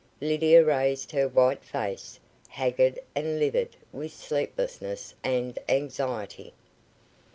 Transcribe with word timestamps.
Lydia 0.19 0.65
raised 0.65 1.11
her 1.11 1.27
white 1.27 1.63
face, 1.63 2.19
haggard 2.49 2.97
and 3.13 3.37
livid 3.37 3.75
with 3.93 4.11
sleeplessness 4.11 5.13
and 5.23 5.59
anxiety. 5.69 6.53